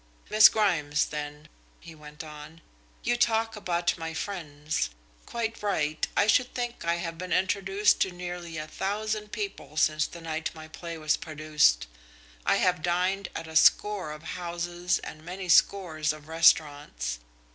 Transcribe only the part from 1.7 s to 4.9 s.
he went on. "You talk about my friends.